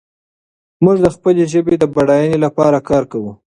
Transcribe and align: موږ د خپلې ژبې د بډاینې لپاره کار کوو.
موږ 0.83 0.97
د 1.01 1.07
خپلې 1.15 1.43
ژبې 1.51 1.75
د 1.79 1.83
بډاینې 1.95 2.37
لپاره 2.45 2.85
کار 2.89 3.03
کوو. 3.11 3.31